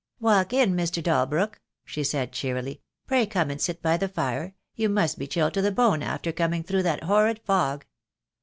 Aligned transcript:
"Walk 0.19 0.51
in, 0.51 0.75
Mr. 0.75 0.99
Dalbrook," 1.03 1.61
she 1.85 2.03
said 2.03 2.31
cheerily. 2.31 2.81
"Pray 3.05 3.27
come 3.27 3.51
and 3.51 3.61
sit 3.61 3.83
by 3.83 3.97
the 3.97 4.07
fire, 4.07 4.55
you 4.73 4.89
must 4.89 5.19
be 5.19 5.27
chilled 5.27 5.53
to 5.53 5.61
the 5.61 5.69
bone 5.71 6.01
after 6.01 6.31
coming 6.31 6.63
through 6.63 6.81
that 6.81 7.03
horrid 7.03 7.39
fog. 7.45 7.85